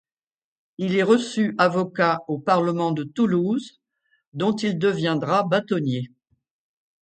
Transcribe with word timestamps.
Il 0.79 0.95
est 0.95 1.03
reçu 1.03 1.53
avocat 1.59 2.21
au 2.27 2.39
Parlement 2.39 2.91
de 2.91 3.03
Toulouse, 3.03 3.79
dont 4.33 4.55
il 4.55 4.79
deviendra 4.79 5.43
bâtonnier. 5.43 6.09